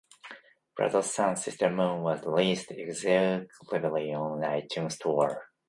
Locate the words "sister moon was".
1.35-2.23